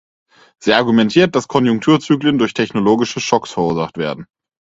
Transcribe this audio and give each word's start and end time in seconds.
Sie 0.57 0.73
argumentiert, 0.73 1.35
dass 1.35 1.47
Konjunkturzyklen 1.47 2.39
durch 2.39 2.55
technologische 2.55 3.19
Schocks 3.19 3.51
verursacht 3.51 3.99
werden. 3.99 4.25